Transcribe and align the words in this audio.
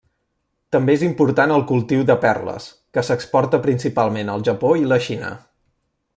També 0.75 0.95
és 0.99 1.03
important 1.07 1.53
el 1.57 1.65
cultiu 1.71 2.01
de 2.11 2.15
perles 2.23 2.69
que 2.97 3.03
s'exporta 3.11 3.61
principalment 3.67 4.33
al 4.37 4.47
Japó 4.49 4.73
i 4.83 4.91
la 4.95 5.01
Xina. 5.11 5.31